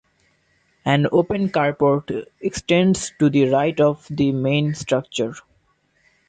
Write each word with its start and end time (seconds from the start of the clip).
An 0.83 1.05
open 1.11 1.49
carport 1.49 2.25
extends 2.39 3.13
to 3.19 3.29
the 3.29 3.47
right 3.51 3.79
of 3.79 4.07
the 4.09 4.31
main 4.31 4.73
structure. 4.73 5.35